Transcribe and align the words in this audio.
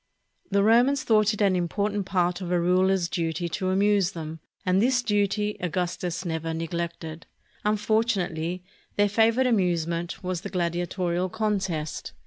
The 0.49 0.63
Romans 0.63 1.03
thought 1.03 1.31
it 1.31 1.41
an 1.43 1.55
important 1.55 2.07
part 2.07 2.41
of 2.41 2.51
a 2.51 2.59
ruler's 2.59 3.07
duty 3.07 3.47
to 3.49 3.69
amuse 3.69 4.13
them, 4.13 4.39
and 4.65 4.81
this 4.81 5.03
duty 5.03 5.57
Augustus 5.59 6.25
never 6.25 6.55
neg 6.55 6.73
lected. 6.73 7.27
Unfortunately, 7.63 8.63
their 8.95 9.07
favorite 9.09 9.45
amusement 9.45 10.23
was 10.23 10.41
the 10.41 10.49
gladiatorial 10.49 11.29
contest. 11.29 12.13